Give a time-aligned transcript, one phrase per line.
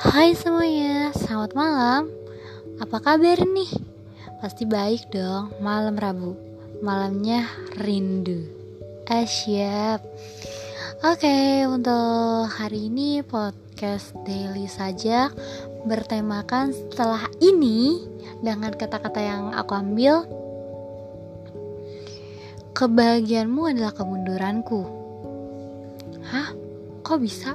[0.00, 2.08] Hai semuanya, selamat malam.
[2.80, 3.68] Apa kabar nih?
[4.40, 5.52] Pasti baik dong.
[5.60, 6.40] Malam Rabu,
[6.80, 7.44] malamnya
[7.76, 8.48] rindu.
[9.04, 10.00] Siap.
[11.04, 15.28] Oke, untuk hari ini podcast daily saja
[15.84, 18.00] bertemakan setelah ini
[18.40, 20.24] dengan kata-kata yang aku ambil.
[22.72, 24.80] Kebahagiaanmu adalah kemunduranku.
[26.24, 26.56] Hah?
[27.04, 27.52] Kok bisa?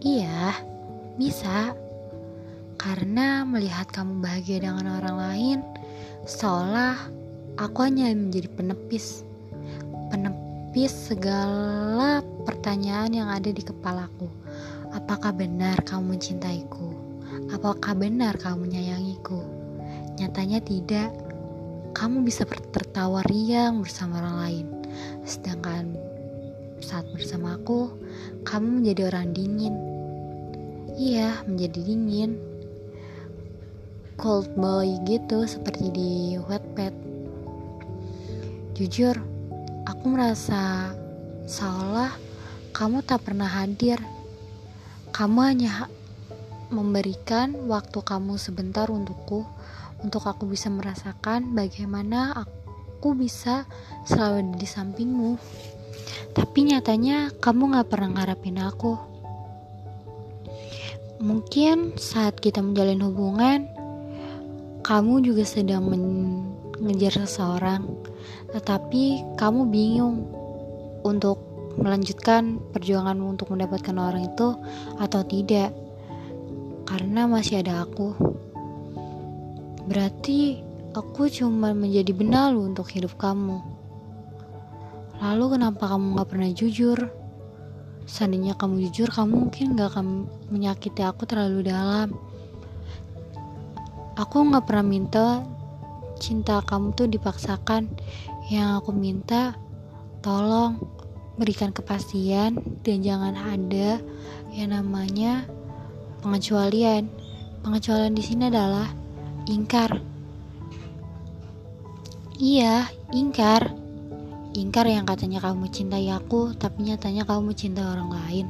[0.00, 0.71] Iya,
[1.20, 1.76] bisa,
[2.80, 5.58] karena melihat kamu bahagia dengan orang lain,
[6.24, 6.98] seolah
[7.60, 9.22] aku hanya menjadi penepis,
[10.10, 14.26] penepis segala pertanyaan yang ada di kepalaku.
[14.92, 16.90] Apakah benar kamu mencintaiku?
[17.54, 19.40] Apakah benar kamu menyayangiku?
[20.20, 21.12] Nyatanya tidak.
[21.92, 24.66] Kamu bisa tertawa riang bersama orang lain,
[25.28, 25.92] sedangkan
[26.80, 27.92] saat bersama aku,
[28.48, 29.91] kamu menjadi orang dingin
[30.92, 32.36] Iya, menjadi dingin.
[34.20, 36.92] Cold boy gitu seperti di Wattpad.
[38.76, 39.16] Jujur,
[39.88, 40.92] aku merasa
[41.48, 42.12] seolah
[42.76, 44.00] kamu tak pernah hadir.
[45.16, 45.88] Kamu hanya
[46.68, 49.44] memberikan waktu kamu sebentar untukku,
[50.04, 53.64] untuk aku bisa merasakan bagaimana aku bisa
[54.04, 55.40] selalu di sampingmu.
[56.32, 59.11] Tapi nyatanya kamu gak pernah ngarepin aku.
[61.22, 63.70] Mungkin saat kita menjalin hubungan,
[64.82, 65.86] kamu juga sedang
[66.82, 67.86] mengejar seseorang,
[68.50, 70.26] tetapi kamu bingung
[71.06, 71.38] untuk
[71.78, 74.58] melanjutkan perjuanganmu untuk mendapatkan orang itu
[74.98, 75.70] atau tidak,
[76.90, 78.18] karena masih ada aku.
[79.86, 80.58] Berarti
[80.90, 83.62] aku cuma menjadi benalu untuk hidup kamu.
[85.22, 87.21] Lalu kenapa kamu gak pernah jujur?
[88.04, 92.12] Seandainya kamu jujur, kamu mungkin gak akan menyakiti aku terlalu dalam.
[94.18, 95.26] Aku gak pernah minta
[96.22, 97.90] cinta kamu tuh dipaksakan.
[98.46, 99.58] Yang aku minta,
[100.22, 100.78] tolong
[101.34, 103.98] berikan kepastian dan jangan ada
[104.54, 105.42] yang namanya
[106.22, 107.10] pengecualian.
[107.66, 108.86] Pengecualian di sini adalah
[109.50, 109.98] ingkar.
[112.38, 113.81] Iya, ingkar
[114.52, 118.46] ingkar yang katanya kamu mencintai aku tapi nyatanya kamu mencintai orang lain.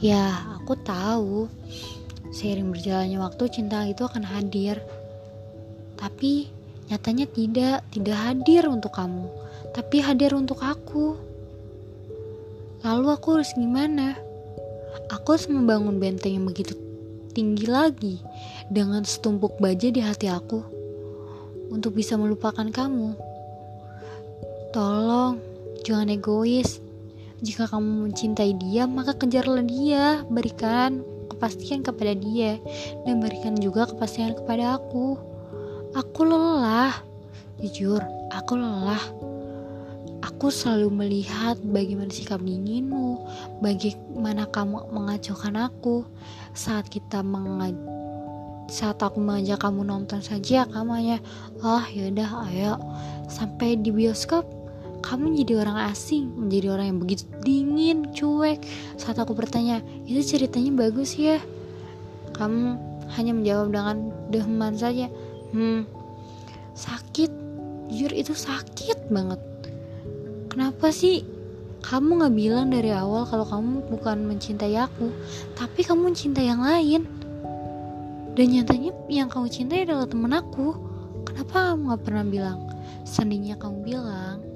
[0.00, 1.48] Ya aku tahu.
[2.34, 4.82] Seiring berjalannya waktu cinta itu akan hadir.
[5.94, 6.50] Tapi
[6.90, 9.28] nyatanya tidak tidak hadir untuk kamu.
[9.70, 11.14] Tapi hadir untuk aku.
[12.82, 14.18] Lalu aku harus gimana?
[15.12, 16.74] Aku harus membangun benteng yang begitu
[17.34, 18.22] tinggi lagi
[18.70, 20.62] dengan setumpuk baja di hati aku
[21.74, 23.18] untuk bisa melupakan kamu
[24.74, 25.38] Tolong,
[25.86, 26.82] jangan egois.
[27.46, 30.26] Jika kamu mencintai dia, maka kejarlah dia.
[30.26, 32.58] Berikan kepastian kepada dia
[33.06, 35.14] dan berikan juga kepastian kepada aku.
[35.94, 36.90] Aku lelah.
[37.62, 38.02] Jujur,
[38.34, 38.98] aku lelah.
[40.26, 43.22] Aku selalu melihat bagaimana sikap dinginmu,
[43.62, 46.02] bagaimana kamu mengacaukan aku
[46.50, 47.78] saat kita mengaj
[48.64, 51.18] saat aku mengajak kamu nonton saja kamu hanya
[51.60, 52.80] oh yaudah ayo
[53.28, 54.53] sampai di bioskop
[55.04, 58.64] kamu jadi orang asing, menjadi orang yang begitu dingin, cuek.
[58.96, 61.36] Saat aku bertanya, itu ceritanya bagus ya?
[62.32, 62.80] Kamu
[63.12, 63.96] hanya menjawab dengan
[64.32, 65.12] deman saja.
[65.52, 65.84] Hmm,
[66.72, 67.28] sakit.
[67.92, 69.36] Jujur itu sakit banget.
[70.48, 71.20] Kenapa sih
[71.84, 75.12] kamu gak bilang dari awal kalau kamu bukan mencintai aku,
[75.52, 77.04] tapi kamu mencintai yang lain?
[78.34, 80.74] Dan nyatanya yang kamu cintai adalah temen aku.
[81.28, 82.58] Kenapa kamu gak pernah bilang?
[83.04, 84.53] Seandainya kamu bilang,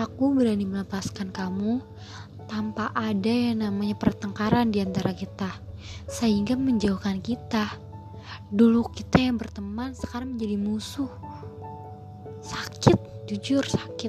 [0.00, 1.84] Aku berani melepaskan kamu
[2.48, 5.52] tanpa ada yang namanya pertengkaran di antara kita,
[6.08, 7.68] sehingga menjauhkan kita.
[8.48, 11.12] Dulu kita yang berteman, sekarang menjadi musuh.
[12.40, 12.96] Sakit,
[13.28, 14.08] jujur sakit.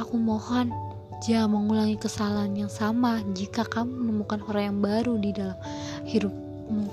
[0.00, 0.72] Aku mohon,
[1.20, 5.58] jangan mengulangi kesalahan yang sama jika kamu menemukan orang yang baru di dalam
[6.08, 6.88] hidupmu.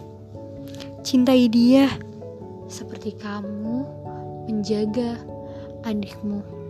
[1.00, 1.88] Cintai dia
[2.68, 3.88] seperti kamu
[4.52, 5.16] menjaga
[5.88, 6.62] adikmu.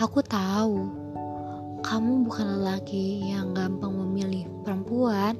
[0.00, 0.88] Aku tahu
[1.84, 5.36] kamu bukan lelaki yang gampang memilih perempuan.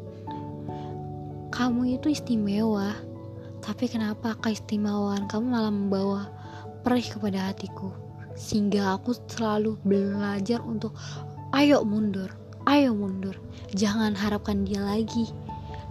[1.48, 2.92] Kamu itu istimewa,
[3.64, 6.28] tapi kenapa keistimewaan kamu malah membawa
[6.84, 7.88] perih kepada hatiku?
[8.36, 10.92] Sehingga aku selalu belajar untuk
[11.56, 12.28] ayo mundur,
[12.68, 13.40] ayo mundur.
[13.72, 15.32] Jangan harapkan dia lagi.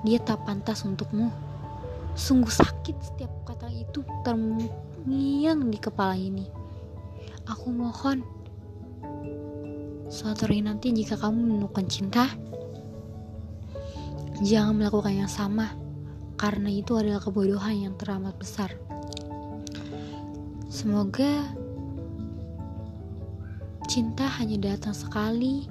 [0.05, 1.33] Dia tak pantas untukmu.
[2.13, 6.45] Sungguh sakit setiap kata itu terngiang di kepala ini.
[7.49, 8.37] Aku mohon
[10.09, 12.25] Suatu hari nanti jika kamu menemukan cinta,
[14.39, 15.75] Jangan melakukan yang sama,
[16.39, 18.71] karena itu adalah kebodohan yang teramat besar.
[20.71, 21.43] Semoga
[23.91, 25.67] cinta hanya datang sekali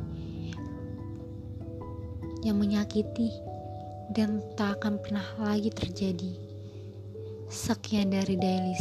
[2.44, 3.32] yang menyakiti
[4.12, 6.36] dan tak akan pernah lagi terjadi.
[7.48, 8.76] Sekian dari daily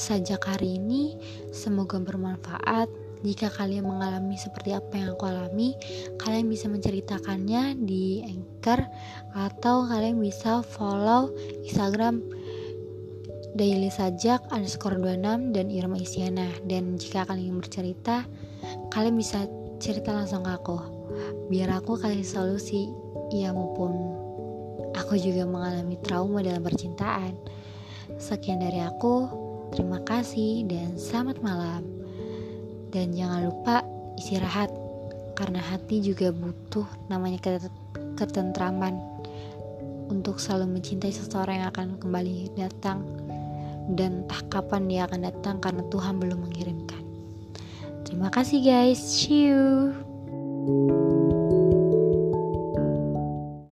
[0.00, 1.12] sajak hari ini,
[1.52, 2.88] semoga bermanfaat
[3.20, 5.76] jika kalian mengalami seperti apa yang aku alami,
[6.16, 8.80] kalian bisa menceritakannya di Anchor
[9.36, 11.28] atau kalian bisa follow
[11.60, 12.24] Instagram
[13.52, 16.48] daily sajak underscore 26 dan Irma Isyana.
[16.64, 18.24] Dan jika kalian ingin bercerita
[18.88, 19.44] kalian bisa
[19.76, 20.78] cerita langsung ke aku.
[21.52, 22.88] Biar aku kasih solusi.
[23.30, 23.94] Ya maupun
[24.96, 27.36] aku juga mengalami trauma dalam percintaan.
[28.16, 29.28] Sekian dari aku.
[29.70, 31.99] Terima kasih dan selamat malam
[32.90, 33.86] dan jangan lupa
[34.18, 34.70] istirahat,
[35.38, 37.38] karena hati juga butuh namanya
[38.18, 38.98] ketentraman
[40.10, 43.06] untuk selalu mencintai seseorang yang akan kembali datang
[43.94, 47.02] dan entah kapan dia akan datang karena Tuhan belum mengirimkan.
[48.04, 49.94] Terima kasih guys, see you.